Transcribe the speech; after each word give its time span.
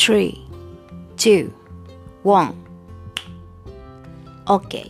three, 0.00 0.40
two, 1.20 1.52
one. 2.24 2.56
Okay, 4.48 4.88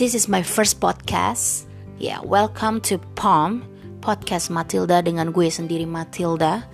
this 0.00 0.16
is 0.16 0.32
my 0.32 0.40
first 0.40 0.80
podcast. 0.80 1.68
Yeah, 2.00 2.24
welcome 2.24 2.80
to 2.88 2.96
POM, 3.20 3.68
podcast 4.00 4.48
Matilda 4.48 5.04
dengan 5.04 5.28
gue 5.28 5.52
sendiri 5.52 5.84
Matilda. 5.84 6.64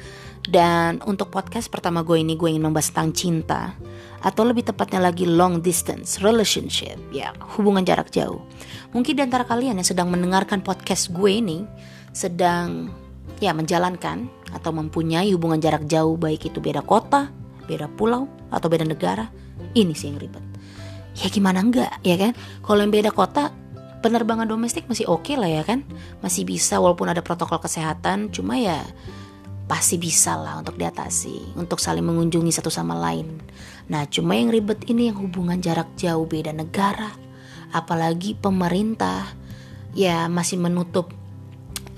Dan 0.47 1.03
untuk 1.11 1.35
podcast 1.35 1.67
pertama 1.75 2.07
gue 2.07 2.23
ini 2.23 2.39
gue 2.39 2.55
ingin 2.55 2.71
membahas 2.71 2.95
tentang 2.95 3.11
cinta 3.19 3.63
atau 4.23 4.47
lebih 4.47 4.71
tepatnya 4.71 5.03
lagi 5.11 5.27
long 5.27 5.59
distance 5.59 6.23
relationship, 6.23 7.03
ya 7.11 7.35
hubungan 7.59 7.83
jarak 7.83 8.15
jauh. 8.15 8.47
Mungkin 8.95 9.19
di 9.19 9.23
antara 9.27 9.43
kalian 9.43 9.83
yang 9.83 9.89
sedang 9.91 10.07
mendengarkan 10.07 10.63
podcast 10.63 11.11
gue 11.11 11.43
ini 11.43 11.67
sedang 12.15 12.95
ya 13.43 13.51
menjalankan 13.51 14.31
atau 14.55 14.71
mempunyai 14.71 15.35
hubungan 15.35 15.59
jarak 15.59 15.87
jauh 15.91 16.15
baik 16.15 16.47
itu 16.47 16.59
beda 16.63 16.83
kota, 16.87 17.40
beda 17.71 17.87
pulau 17.95 18.27
atau 18.51 18.67
beda 18.67 18.83
negara, 18.83 19.31
ini 19.79 19.95
sih 19.95 20.11
yang 20.11 20.19
ribet. 20.19 20.43
Ya 21.23 21.31
gimana 21.31 21.63
enggak 21.63 22.03
ya 22.03 22.19
kan? 22.19 22.35
Kalau 22.67 22.83
yang 22.83 22.91
beda 22.91 23.15
kota 23.15 23.55
penerbangan 24.03 24.51
domestik 24.51 24.91
masih 24.91 25.07
oke 25.07 25.31
okay 25.31 25.37
lah 25.39 25.47
ya 25.47 25.63
kan? 25.63 25.87
Masih 26.19 26.43
bisa 26.43 26.83
walaupun 26.83 27.07
ada 27.07 27.23
protokol 27.23 27.63
kesehatan, 27.63 28.35
cuma 28.35 28.59
ya 28.59 28.83
pasti 29.71 30.03
bisa 30.03 30.35
lah 30.35 30.59
untuk 30.59 30.75
diatasi, 30.75 31.55
untuk 31.55 31.79
saling 31.79 32.03
mengunjungi 32.03 32.51
satu 32.51 32.75
sama 32.75 32.99
lain. 32.99 33.39
Nah, 33.87 34.03
cuma 34.11 34.35
yang 34.35 34.51
ribet 34.51 34.83
ini 34.91 35.15
yang 35.15 35.23
hubungan 35.23 35.63
jarak 35.63 35.95
jauh 35.95 36.27
beda 36.27 36.51
negara, 36.51 37.15
apalagi 37.71 38.35
pemerintah 38.35 39.31
ya 39.95 40.27
masih 40.27 40.59
menutup 40.59 41.15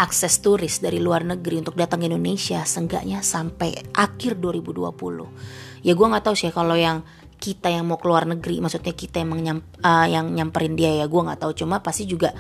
akses 0.03 0.43
turis 0.43 0.83
dari 0.83 0.99
luar 0.99 1.23
negeri 1.23 1.63
untuk 1.63 1.79
datang 1.79 2.03
ke 2.03 2.11
Indonesia 2.11 2.59
seenggaknya 2.67 3.23
sampai 3.23 3.95
akhir 3.95 4.43
2020. 4.43 5.87
Ya 5.87 5.95
gue 5.95 6.07
nggak 6.11 6.25
tahu 6.27 6.35
sih 6.35 6.51
kalau 6.51 6.75
yang 6.75 7.07
kita 7.39 7.71
yang 7.71 7.87
mau 7.87 7.99
keluar 8.03 8.27
negeri, 8.27 8.59
maksudnya 8.59 8.95
kita 8.95 9.23
yang 9.23 9.39
nyam, 9.39 9.59
uh, 9.83 10.07
yang 10.11 10.35
nyamperin 10.35 10.75
dia 10.75 10.91
ya 10.99 11.07
gue 11.07 11.23
nggak 11.23 11.39
tahu. 11.39 11.55
Cuma 11.55 11.79
pasti 11.79 12.11
juga 12.11 12.35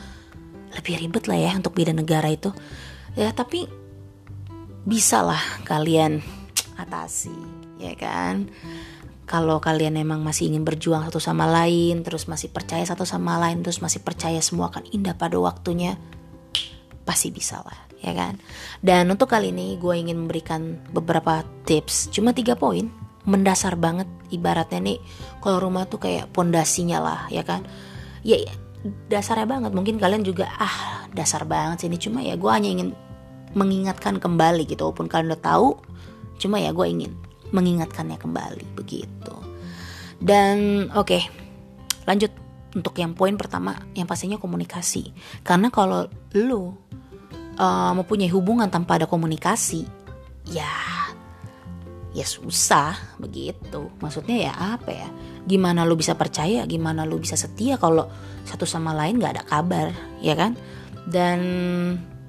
lebih 0.74 1.06
ribet 1.06 1.30
lah 1.30 1.38
ya 1.38 1.50
untuk 1.54 1.78
beda 1.78 1.94
negara 1.94 2.26
itu. 2.26 2.50
Ya 3.14 3.30
tapi 3.30 3.70
bisa 4.82 5.22
lah 5.22 5.38
kalian 5.62 6.18
atasi 6.74 7.30
ya 7.78 7.94
kan 7.94 8.50
kalau 9.30 9.62
kalian 9.62 9.94
emang 9.94 10.26
masih 10.26 10.50
ingin 10.50 10.66
berjuang 10.66 11.06
satu 11.06 11.22
sama 11.22 11.46
lain 11.46 12.02
terus 12.02 12.26
masih 12.26 12.50
percaya 12.50 12.82
satu 12.82 13.06
sama 13.06 13.38
lain 13.38 13.62
terus 13.62 13.78
masih 13.78 14.02
percaya 14.02 14.42
semua 14.42 14.74
akan 14.74 14.82
indah 14.90 15.14
pada 15.14 15.38
waktunya 15.38 15.94
pasti 17.02 17.34
bisa 17.34 17.60
lah 17.62 17.92
ya 18.02 18.12
kan? 18.12 18.34
Dan 18.82 19.08
untuk 19.14 19.30
kali 19.30 19.54
ini 19.54 19.78
gue 19.78 19.94
ingin 19.94 20.26
memberikan 20.26 20.76
beberapa 20.90 21.46
tips. 21.64 22.10
Cuma 22.10 22.34
tiga 22.34 22.58
poin 22.58 22.90
mendasar 23.22 23.78
banget 23.78 24.10
ibaratnya 24.34 24.82
nih 24.82 24.98
kalau 25.38 25.62
rumah 25.62 25.86
tuh 25.86 26.02
kayak 26.02 26.34
pondasinya 26.34 26.98
lah 26.98 27.20
ya 27.30 27.46
kan? 27.46 27.62
Ya 28.26 28.42
dasarnya 29.06 29.46
banget 29.46 29.70
mungkin 29.70 30.02
kalian 30.02 30.26
juga 30.26 30.50
ah 30.58 31.06
dasar 31.14 31.46
banget 31.46 31.86
sih 31.86 31.88
ini. 31.88 31.98
Cuma 32.02 32.18
ya 32.20 32.34
gue 32.34 32.50
hanya 32.50 32.68
ingin 32.68 32.90
mengingatkan 33.54 34.18
kembali 34.18 34.66
gitu 34.66 34.90
walaupun 34.90 35.06
kalian 35.06 35.36
udah 35.36 35.44
tahu 35.44 35.68
cuma 36.40 36.58
ya 36.58 36.74
gue 36.74 36.86
ingin 36.88 37.14
mengingatkannya 37.54 38.18
kembali 38.18 38.74
begitu. 38.74 39.34
Dan 40.18 40.88
oke 40.90 41.06
okay, 41.06 41.22
lanjut 42.10 42.41
untuk 42.72 42.96
yang 42.96 43.12
poin 43.12 43.36
pertama 43.36 43.76
yang 43.92 44.08
pastinya 44.08 44.40
komunikasi. 44.40 45.12
Karena 45.44 45.68
kalau 45.68 46.08
lu 46.36 46.72
uh, 47.56 47.92
mempunyai 47.92 48.32
hubungan 48.32 48.68
tanpa 48.72 48.96
ada 49.00 49.06
komunikasi 49.08 49.84
ya 50.48 50.72
ya 52.12 52.26
susah 52.28 52.96
begitu. 53.16 53.88
Maksudnya 54.00 54.36
ya 54.48 54.52
apa 54.76 54.90
ya? 54.92 55.08
Gimana 55.48 55.84
lu 55.88 55.96
bisa 55.96 56.16
percaya 56.16 56.64
gimana 56.68 57.08
lu 57.08 57.16
bisa 57.20 57.36
setia 57.36 57.80
kalau 57.80 58.08
satu 58.44 58.68
sama 58.68 58.92
lain 58.92 59.20
gak 59.20 59.40
ada 59.40 59.44
kabar 59.44 59.88
ya 60.20 60.36
kan? 60.36 60.56
Dan 61.08 61.40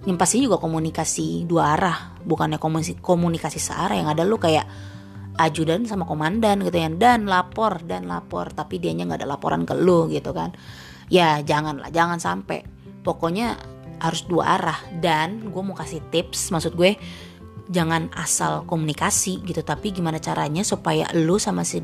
yang 0.04 0.20
pasti 0.20 0.44
juga 0.44 0.60
komunikasi 0.60 1.48
dua 1.48 1.80
arah 1.80 2.16
bukannya 2.24 2.60
komunikasi, 2.60 3.00
komunikasi 3.00 3.60
searah. 3.60 3.96
Yang 3.96 4.10
ada 4.16 4.24
lu 4.24 4.36
kayak 4.40 4.66
ajudan 5.38 5.86
sama 5.90 6.06
komandan 6.06 6.62
gitu 6.62 6.78
ya. 6.78 6.90
Dan 6.92 7.26
lapor 7.26 7.82
dan 7.86 8.06
lapor. 8.06 8.54
Tapi 8.54 8.78
dianya 8.78 9.10
nggak 9.10 9.26
ada 9.26 9.30
laporan 9.30 9.66
ke 9.66 9.74
lu 9.78 10.10
gitu 10.10 10.34
kan. 10.34 10.54
Ya 11.10 11.42
jangan 11.42 11.82
lah 11.82 11.90
jangan 11.90 12.18
sampai. 12.22 12.66
Pokoknya 13.04 13.58
harus 14.00 14.26
dua 14.26 14.60
arah. 14.60 14.80
Dan 15.00 15.50
gue 15.50 15.62
mau 15.64 15.76
kasih 15.78 16.02
tips 16.14 16.54
maksud 16.54 16.74
gue 16.78 16.96
jangan 17.72 18.12
asal 18.14 18.68
komunikasi 18.68 19.42
gitu. 19.48 19.64
Tapi 19.64 19.96
gimana 19.96 20.20
caranya 20.20 20.62
supaya 20.62 21.08
lu 21.16 21.40
sama 21.40 21.64
si, 21.64 21.80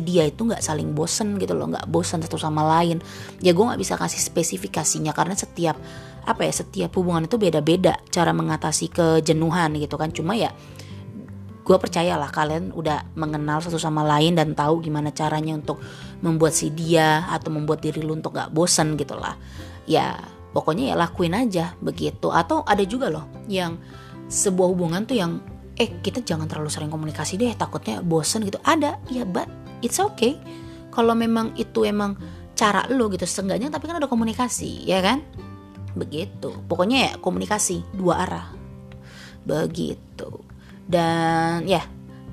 dia 0.00 0.24
itu 0.24 0.46
nggak 0.46 0.62
saling 0.62 0.94
bosen 0.94 1.36
gitu 1.42 1.52
loh. 1.52 1.70
Nggak 1.70 1.90
bosen 1.90 2.22
satu 2.22 2.38
sama 2.38 2.64
lain. 2.78 3.02
Ya 3.42 3.52
gue 3.52 3.64
nggak 3.64 3.80
bisa 3.80 3.94
kasih 3.98 4.20
spesifikasinya. 4.22 5.12
Karena 5.12 5.34
setiap 5.36 5.76
apa 6.24 6.40
ya 6.48 6.56
setiap 6.56 6.96
hubungan 6.96 7.28
itu 7.28 7.36
beda-beda 7.36 8.00
cara 8.08 8.32
mengatasi 8.32 8.88
kejenuhan 8.88 9.76
gitu 9.76 10.00
kan. 10.00 10.08
Cuma 10.08 10.32
ya 10.38 10.54
gue 11.64 11.76
percayalah 11.80 12.28
kalian 12.28 12.76
udah 12.76 13.16
mengenal 13.16 13.64
satu 13.64 13.80
sama 13.80 14.04
lain 14.04 14.36
dan 14.36 14.52
tahu 14.52 14.84
gimana 14.84 15.08
caranya 15.16 15.56
untuk 15.56 15.80
membuat 16.20 16.52
si 16.52 16.68
dia 16.68 17.24
atau 17.32 17.48
membuat 17.48 17.80
diri 17.80 18.04
lu 18.04 18.20
untuk 18.20 18.36
gak 18.36 18.52
bosen 18.52 19.00
gitu 19.00 19.16
lah. 19.16 19.32
Ya 19.88 20.20
pokoknya 20.52 20.92
ya 20.92 20.94
lakuin 21.00 21.32
aja 21.32 21.72
begitu. 21.80 22.28
Atau 22.28 22.68
ada 22.68 22.84
juga 22.84 23.08
loh 23.08 23.24
yang 23.48 23.80
sebuah 24.28 24.68
hubungan 24.76 25.08
tuh 25.08 25.16
yang 25.16 25.40
eh 25.80 25.88
kita 26.04 26.20
jangan 26.20 26.46
terlalu 26.46 26.68
sering 26.68 26.92
komunikasi 26.92 27.40
deh 27.40 27.56
takutnya 27.56 28.04
bosen 28.04 28.44
gitu. 28.44 28.60
Ada 28.60 29.00
ya 29.08 29.24
but 29.24 29.48
it's 29.80 29.96
okay. 29.96 30.36
Kalau 30.92 31.16
memang 31.16 31.56
itu 31.56 31.88
emang 31.88 32.20
cara 32.52 32.84
lo 32.92 33.08
gitu 33.08 33.24
seenggaknya 33.24 33.72
tapi 33.72 33.88
kan 33.88 33.96
ada 33.96 34.06
komunikasi 34.06 34.84
ya 34.84 35.00
kan? 35.00 35.24
Begitu. 35.96 36.60
Pokoknya 36.68 36.98
ya 37.08 37.12
komunikasi 37.24 37.88
dua 37.96 38.28
arah. 38.28 38.46
Begitu 39.48 40.53
dan 40.88 41.64
ya 41.64 41.82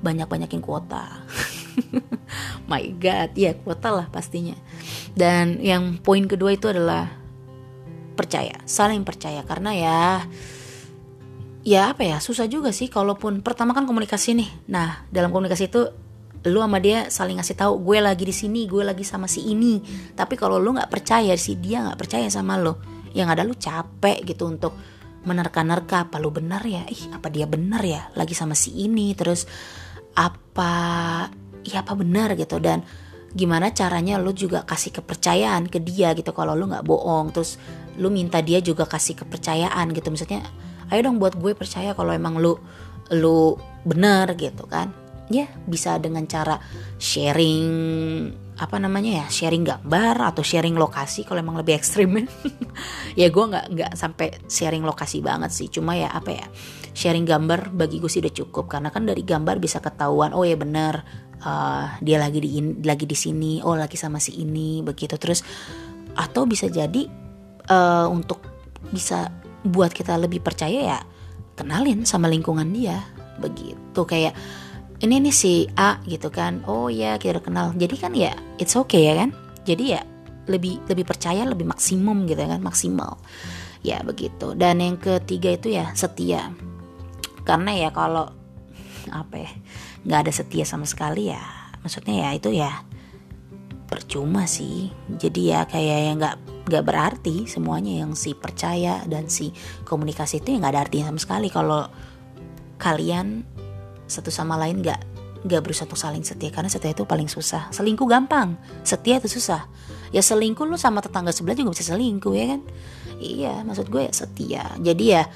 banyak 0.02 0.26
banyakin 0.26 0.60
kuota. 0.60 1.22
My 2.70 2.84
god 2.98 3.32
ya 3.38 3.54
kuota 3.56 3.94
lah 3.94 4.06
pastinya. 4.10 4.58
Dan 5.12 5.60
yang 5.62 6.00
poin 6.02 6.26
kedua 6.26 6.56
itu 6.56 6.68
adalah 6.68 7.08
percaya 8.18 8.58
saling 8.68 9.06
percaya. 9.06 9.46
Karena 9.46 9.70
ya 9.72 9.98
ya 11.62 11.94
apa 11.94 12.02
ya 12.02 12.18
susah 12.18 12.50
juga 12.50 12.74
sih 12.74 12.90
kalaupun 12.90 13.40
pertama 13.40 13.72
kan 13.72 13.86
komunikasi 13.86 14.34
nih. 14.36 14.50
Nah 14.68 15.06
dalam 15.08 15.30
komunikasi 15.30 15.70
itu 15.70 15.82
lu 16.42 16.58
sama 16.58 16.82
dia 16.82 17.06
saling 17.06 17.38
ngasih 17.38 17.54
tahu 17.54 17.86
gue 17.86 18.02
lagi 18.02 18.26
di 18.26 18.34
sini 18.34 18.66
gue 18.66 18.82
lagi 18.82 19.06
sama 19.06 19.30
si 19.30 19.46
ini. 19.46 19.80
Tapi 20.12 20.34
kalau 20.34 20.58
lu 20.58 20.74
nggak 20.74 20.90
percaya 20.90 21.32
si 21.38 21.54
dia 21.56 21.86
nggak 21.86 21.98
percaya 21.98 22.26
sama 22.28 22.58
lo 22.58 22.82
yang 23.12 23.28
ada 23.28 23.46
lu 23.46 23.54
capek 23.54 24.24
gitu 24.26 24.48
untuk 24.48 24.74
menerka-nerka 25.24 26.08
apa 26.08 26.18
lu 26.18 26.30
benar 26.34 26.62
ya? 26.66 26.86
Ih 26.86 27.10
apa 27.14 27.28
dia 27.28 27.46
benar 27.46 27.82
ya? 27.82 28.08
Lagi 28.14 28.34
sama 28.34 28.54
si 28.54 28.74
ini 28.86 29.14
terus 29.14 29.46
apa 30.14 30.72
ya 31.66 31.82
apa 31.82 31.92
benar? 31.98 32.34
Gitu. 32.38 32.58
Dan 32.62 32.82
gimana 33.32 33.72
caranya 33.72 34.20
lu 34.20 34.36
juga 34.36 34.62
kasih 34.66 35.00
kepercayaan 35.00 35.66
ke 35.72 35.80
dia 35.80 36.12
gitu 36.12 36.30
kalau 36.36 36.54
lu 36.54 36.70
nggak 36.70 36.84
bohong. 36.84 37.34
Terus 37.34 37.58
lu 37.98 38.08
minta 38.08 38.42
dia 38.42 38.58
juga 38.62 38.84
kasih 38.84 39.18
kepercayaan 39.24 39.90
gitu. 39.94 40.10
Misalnya 40.12 40.46
ayo 40.92 41.00
dong 41.08 41.16
buat 41.16 41.34
gue 41.40 41.56
percaya 41.56 41.96
kalau 41.96 42.12
emang 42.12 42.36
lu 42.36 42.60
lu 43.12 43.56
bener 43.82 44.30
gitu 44.38 44.64
kan 44.70 45.01
ya 45.32 45.48
bisa 45.64 45.96
dengan 45.96 46.28
cara 46.28 46.60
sharing 47.00 47.64
apa 48.62 48.76
namanya 48.76 49.24
ya 49.24 49.26
sharing 49.26 49.64
gambar 49.64 50.20
atau 50.20 50.44
sharing 50.44 50.76
lokasi 50.76 51.24
kalau 51.24 51.40
emang 51.40 51.58
lebih 51.58 51.76
ekstrim. 51.78 52.14
Ya 53.12 53.28
gue 53.28 53.44
nggak 53.44 53.66
nggak 53.76 53.92
sampai 53.92 54.40
sharing 54.48 54.88
lokasi 54.88 55.20
banget 55.20 55.52
sih. 55.52 55.68
Cuma 55.68 55.92
ya 55.92 56.08
apa 56.08 56.32
ya 56.32 56.46
sharing 56.96 57.28
gambar 57.28 57.68
bagi 57.76 58.00
gue 58.00 58.08
sih 58.08 58.24
udah 58.24 58.32
cukup. 58.32 58.72
Karena 58.72 58.88
kan 58.88 59.04
dari 59.04 59.20
gambar 59.20 59.60
bisa 59.60 59.84
ketahuan 59.84 60.32
oh 60.32 60.48
ya 60.48 60.56
bener 60.56 61.04
uh, 61.44 61.92
dia 62.00 62.16
lagi 62.16 62.40
di 62.40 62.56
lagi 62.80 63.04
di 63.04 63.12
sini 63.12 63.60
oh 63.60 63.76
lagi 63.76 64.00
sama 64.00 64.16
si 64.16 64.40
ini 64.40 64.80
begitu. 64.80 65.20
Terus 65.20 65.44
atau 66.16 66.48
bisa 66.48 66.72
jadi 66.72 67.04
uh, 67.68 68.08
untuk 68.08 68.40
bisa 68.88 69.28
buat 69.68 69.92
kita 69.92 70.16
lebih 70.16 70.40
percaya 70.40 70.96
ya 70.96 71.00
kenalin 71.52 72.08
sama 72.08 72.32
lingkungan 72.32 72.72
dia 72.72 73.04
begitu. 73.36 74.00
Kayak 74.08 74.32
ini 75.02 75.18
nih 75.18 75.34
si 75.34 75.66
A 75.74 75.98
gitu 76.06 76.30
kan. 76.30 76.62
Oh 76.70 76.86
ya 76.86 77.18
kita 77.18 77.38
udah 77.38 77.44
kenal. 77.44 77.66
Jadi 77.74 77.94
kan 77.98 78.14
ya 78.14 78.32
it's 78.56 78.78
okay 78.78 79.10
ya 79.10 79.14
kan? 79.26 79.34
Jadi 79.66 79.84
ya 79.98 80.02
lebih 80.46 80.78
lebih 80.86 81.06
percaya 81.06 81.42
lebih 81.42 81.66
maksimum 81.66 82.24
gitu 82.30 82.38
kan 82.38 82.62
maksimal. 82.62 83.18
Ya 83.82 83.98
begitu. 84.06 84.54
Dan 84.54 84.78
yang 84.78 84.96
ketiga 85.02 85.58
itu 85.58 85.74
ya 85.74 85.90
setia. 85.98 86.54
Karena 87.42 87.74
ya 87.74 87.90
kalau 87.90 88.30
apa 89.10 89.34
ya 89.42 89.50
nggak 90.06 90.20
ada 90.26 90.32
setia 90.32 90.66
sama 90.66 90.86
sekali 90.86 91.30
ya 91.30 91.42
maksudnya 91.82 92.26
ya 92.26 92.28
itu 92.38 92.54
ya 92.54 92.70
percuma 93.90 94.46
sih. 94.46 94.88
Jadi 95.10 95.52
ya 95.52 95.66
kayak 95.66 95.98
yang 96.08 96.16
nggak 96.22 96.36
nggak 96.70 96.84
berarti 96.86 97.50
semuanya 97.50 98.06
yang 98.06 98.14
si 98.14 98.38
percaya 98.38 99.02
dan 99.10 99.26
si 99.26 99.50
komunikasi 99.82 100.40
itu 100.40 100.54
ya 100.54 100.62
nggak 100.62 100.72
ada 100.78 100.82
artinya 100.86 101.06
sama 101.10 101.20
sekali. 101.20 101.48
Kalau 101.50 101.90
kalian 102.78 103.44
satu 104.06 104.30
sama 104.30 104.58
lain 104.58 104.82
nggak 104.82 105.12
nggak 105.42 105.60
berusaha 105.62 105.86
untuk 105.90 105.98
saling 105.98 106.22
setia 106.22 106.54
karena 106.54 106.70
setia 106.70 106.94
itu 106.94 107.02
paling 107.02 107.26
susah. 107.26 107.70
Selingkuh 107.74 108.06
gampang 108.06 108.54
setia 108.86 109.18
itu 109.18 109.26
susah. 109.26 109.66
Ya 110.14 110.22
selingkuh 110.22 110.68
lu 110.68 110.78
sama 110.78 111.02
tetangga 111.02 111.34
sebelah 111.34 111.58
juga 111.58 111.74
bisa 111.74 111.94
selingkuh 111.94 112.34
ya 112.36 112.44
kan? 112.54 112.60
Iya 113.18 113.52
maksud 113.66 113.90
gue 113.90 114.06
ya 114.06 114.12
setia. 114.14 114.64
Jadi 114.78 115.04
ya 115.18 115.26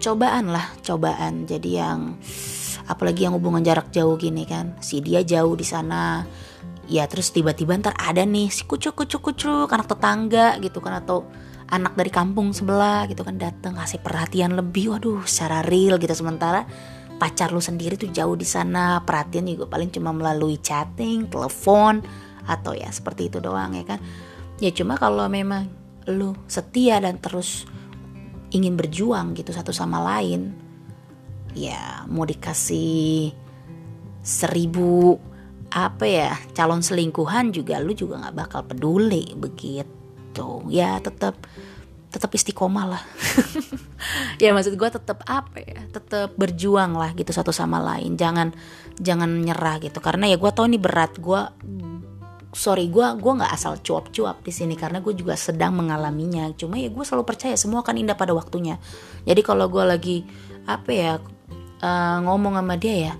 cobaan 0.00 0.48
lah 0.48 0.72
cobaan. 0.80 1.44
Jadi 1.44 1.76
yang 1.76 2.16
apalagi 2.88 3.28
yang 3.28 3.36
hubungan 3.36 3.60
jarak 3.60 3.92
jauh 3.92 4.16
gini 4.16 4.48
kan. 4.48 4.80
Si 4.80 5.04
dia 5.04 5.20
jauh 5.20 5.52
di 5.52 5.66
sana. 5.66 6.24
Ya 6.88 7.04
terus 7.06 7.30
tiba-tiba 7.30 7.76
ntar 7.78 7.94
ada 8.00 8.24
nih 8.24 8.48
si 8.48 8.64
kucuk 8.64 8.96
kucuk 8.96 9.20
kucuk 9.20 9.68
anak 9.70 9.92
tetangga 9.92 10.56
gitu 10.60 10.80
kan 10.82 10.98
atau 11.04 11.24
anak 11.72 11.96
dari 11.96 12.12
kampung 12.12 12.52
sebelah 12.52 13.08
gitu 13.08 13.24
kan 13.24 13.36
datang 13.36 13.76
kasih 13.76 14.00
perhatian 14.00 14.56
lebih. 14.56 14.96
Waduh 14.96 15.20
secara 15.28 15.60
real 15.68 16.00
gitu 16.00 16.16
sementara 16.16 16.64
pacar 17.22 17.54
lu 17.54 17.62
sendiri 17.62 17.94
tuh 17.94 18.10
jauh 18.10 18.34
di 18.34 18.42
sana 18.42 18.98
perhatian 19.06 19.46
juga 19.46 19.70
paling 19.70 19.94
cuma 19.94 20.10
melalui 20.10 20.58
chatting 20.58 21.30
telepon 21.30 22.02
atau 22.50 22.74
ya 22.74 22.90
seperti 22.90 23.30
itu 23.30 23.38
doang 23.38 23.78
ya 23.78 23.86
kan? 23.86 24.02
Ya 24.58 24.74
cuma 24.74 24.98
kalau 24.98 25.30
memang 25.30 25.70
lu 26.10 26.34
setia 26.50 26.98
dan 26.98 27.22
terus 27.22 27.62
ingin 28.50 28.74
berjuang 28.74 29.38
gitu 29.38 29.54
satu 29.54 29.70
sama 29.70 30.02
lain 30.02 30.50
ya 31.54 32.02
mau 32.10 32.26
dikasih 32.26 33.30
seribu 34.18 35.14
apa 35.70 36.02
ya 36.02 36.34
calon 36.58 36.82
selingkuhan 36.82 37.54
juga 37.54 37.78
lu 37.78 37.94
juga 37.94 38.18
nggak 38.18 38.34
bakal 38.34 38.66
peduli 38.66 39.30
begitu. 39.38 40.50
Ya 40.74 40.98
tetap 40.98 41.38
tetap 42.12 42.30
istiqomah 42.30 42.86
lah. 42.86 43.02
Ya 44.42 44.50
maksud 44.50 44.74
gue 44.74 44.88
tetap 44.90 45.22
apa 45.30 45.62
ya? 45.62 45.86
Tetap 45.86 46.34
berjuang 46.34 46.98
lah 46.98 47.14
gitu 47.14 47.30
satu 47.30 47.54
sama 47.54 47.78
lain. 47.78 48.18
Jangan 48.18 48.50
jangan 48.98 49.30
nyerah 49.30 49.78
gitu. 49.78 50.02
Karena 50.02 50.26
ya 50.26 50.34
gue 50.34 50.50
tau 50.50 50.66
ini 50.66 50.82
berat 50.82 51.14
gue 51.22 51.40
sorry 52.50 52.90
gue 52.90 53.06
gue 53.22 53.32
nggak 53.38 53.52
asal 53.54 53.78
cuap-cuap 53.80 54.42
di 54.42 54.50
sini 54.50 54.74
karena 54.74 54.98
gue 54.98 55.14
juga 55.14 55.38
sedang 55.38 55.78
mengalaminya. 55.78 56.50
Cuma 56.58 56.82
ya 56.82 56.90
gue 56.90 57.04
selalu 57.06 57.22
percaya 57.22 57.54
semua 57.54 57.86
akan 57.86 57.94
indah 58.02 58.18
pada 58.18 58.34
waktunya. 58.34 58.82
Jadi 59.22 59.40
kalau 59.46 59.70
gue 59.70 59.84
lagi 59.86 60.26
apa 60.66 60.90
ya 60.90 61.12
uh, 61.78 62.18
ngomong 62.26 62.58
sama 62.58 62.74
dia 62.74 62.96
ya 63.10 63.14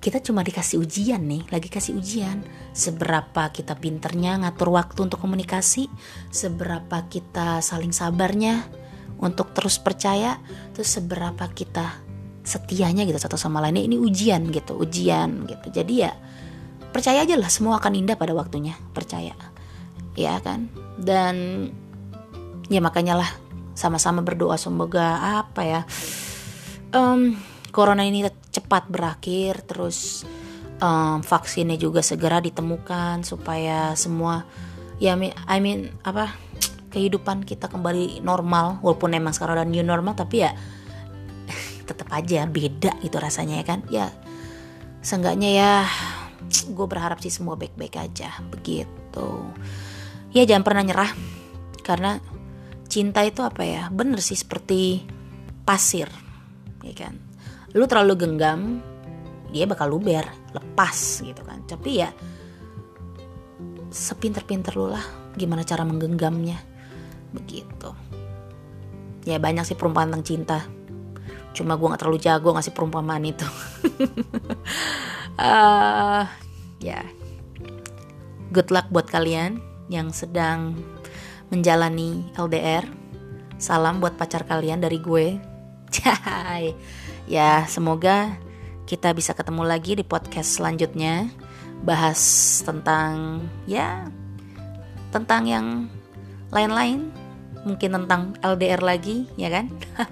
kita 0.00 0.18
cuma 0.24 0.40
dikasih 0.40 0.80
ujian 0.80 1.20
nih, 1.20 1.44
lagi 1.52 1.68
kasih 1.68 2.00
ujian. 2.00 2.40
Seberapa 2.72 3.52
kita 3.52 3.76
pinternya 3.76 4.40
ngatur 4.40 4.72
waktu 4.72 5.04
untuk 5.04 5.20
komunikasi, 5.20 5.92
seberapa 6.32 7.04
kita 7.12 7.60
saling 7.60 7.92
sabarnya 7.92 8.64
untuk 9.20 9.52
terus 9.52 9.76
percaya, 9.76 10.40
terus 10.72 10.96
seberapa 10.96 11.44
kita 11.52 12.00
setianya 12.40 13.04
gitu 13.04 13.20
satu 13.20 13.36
sama 13.36 13.60
lainnya. 13.60 13.84
Ini 13.84 14.00
ujian 14.00 14.48
gitu, 14.48 14.80
ujian 14.80 15.44
gitu. 15.44 15.68
Jadi 15.68 15.94
ya 16.00 16.16
percaya 16.90 17.20
aja 17.22 17.36
lah 17.36 17.52
semua 17.52 17.76
akan 17.76 18.00
indah 18.00 18.16
pada 18.16 18.32
waktunya, 18.32 18.80
percaya. 18.96 19.36
Ya 20.16 20.40
kan? 20.40 20.72
Dan 20.96 21.68
ya 22.72 22.80
makanya 22.80 23.20
lah 23.20 23.30
sama-sama 23.76 24.24
berdoa 24.24 24.56
semoga 24.60 25.40
apa 25.44 25.62
ya 25.64 25.80
um, 26.94 27.32
corona 27.70 28.04
ini 28.04 28.26
cepat 28.50 28.90
berakhir 28.90 29.62
terus 29.64 30.26
um, 30.82 31.22
vaksinnya 31.22 31.78
juga 31.78 32.02
segera 32.02 32.42
ditemukan 32.42 33.22
supaya 33.22 33.94
semua 33.94 34.44
ya 35.00 35.14
I 35.48 35.58
mean 35.62 35.94
apa 36.04 36.34
kehidupan 36.90 37.46
kita 37.46 37.70
kembali 37.70 38.20
normal 38.20 38.82
walaupun 38.82 39.14
emang 39.14 39.30
sekarang 39.30 39.62
udah 39.62 39.68
new 39.68 39.86
normal 39.86 40.18
tapi 40.18 40.42
ya 40.42 40.52
tetap 41.88 42.10
aja 42.10 42.44
beda 42.50 42.98
gitu 43.00 43.16
rasanya 43.16 43.62
ya 43.62 43.64
kan? 43.64 43.80
Ya 43.88 44.06
seenggaknya 45.00 45.50
ya 45.54 45.72
gue 46.50 46.86
berharap 46.90 47.22
sih 47.22 47.30
semua 47.30 47.54
baik-baik 47.54 47.96
aja 47.96 48.34
begitu. 48.50 49.30
Ya 50.34 50.42
jangan 50.46 50.66
pernah 50.66 50.82
nyerah 50.82 51.10
karena 51.86 52.18
cinta 52.90 53.22
itu 53.22 53.40
apa 53.46 53.62
ya? 53.62 53.86
Bener 53.94 54.18
sih 54.18 54.36
seperti 54.36 55.06
pasir 55.62 56.10
ya 56.82 56.94
kan 56.96 57.29
lu 57.74 57.84
terlalu 57.86 58.14
genggam 58.18 58.82
dia 59.50 59.66
bakal 59.66 59.90
luber 59.90 60.26
lepas 60.54 61.22
gitu 61.22 61.42
kan. 61.42 61.62
Tapi 61.66 61.90
ya 62.02 62.10
sepinter-pinter 63.90 64.74
lu 64.78 64.90
lah 64.90 65.02
gimana 65.34 65.66
cara 65.66 65.82
menggenggamnya. 65.82 66.58
Begitu. 67.34 67.90
Ya 69.26 69.38
banyak 69.38 69.66
sih 69.66 69.76
perumpamaan 69.78 70.14
tentang 70.14 70.26
cinta. 70.26 70.58
Cuma 71.50 71.74
gue 71.74 71.86
nggak 71.90 72.00
terlalu 72.00 72.18
jago 72.22 72.54
ngasih 72.54 72.74
perumpamaan 72.74 73.26
itu. 73.26 73.46
Uh, 75.38 76.26
ya. 76.82 77.02
Yeah. 77.02 77.06
good 78.50 78.74
luck 78.74 78.90
buat 78.90 79.06
kalian 79.06 79.62
yang 79.86 80.10
sedang 80.10 80.74
menjalani 81.54 82.26
LDR 82.34 82.82
salam 83.62 84.02
buat 84.02 84.18
pacar 84.18 84.46
kalian 84.46 84.82
dari 84.82 84.98
gue. 84.98 85.38
Cai 85.94 86.74
Ya, 87.30 87.62
semoga 87.70 88.34
kita 88.90 89.14
bisa 89.14 89.30
ketemu 89.38 89.62
lagi 89.62 89.94
di 89.94 90.02
podcast 90.02 90.58
selanjutnya 90.58 91.30
bahas 91.86 92.18
tentang 92.66 93.46
ya 93.70 94.10
tentang 95.14 95.46
yang 95.46 95.66
lain-lain, 96.50 97.14
mungkin 97.62 98.02
tentang 98.02 98.34
LDR 98.42 98.82
lagi, 98.82 99.30
ya 99.38 99.46
kan? 99.46 99.70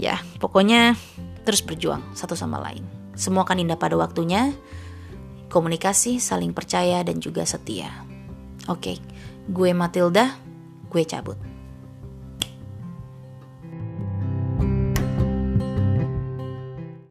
ya, 0.00 0.16
pokoknya 0.40 0.96
terus 1.44 1.60
berjuang 1.60 2.00
satu 2.16 2.32
sama 2.32 2.56
lain. 2.56 2.88
Semua 3.12 3.44
akan 3.44 3.60
indah 3.60 3.76
pada 3.76 4.00
waktunya. 4.00 4.56
Komunikasi, 5.52 6.24
saling 6.24 6.56
percaya 6.56 7.04
dan 7.04 7.20
juga 7.20 7.44
setia. 7.44 7.92
Oke, 8.64 8.96
gue 9.44 9.76
Matilda, 9.76 10.40
gue 10.88 11.04
cabut. 11.04 11.49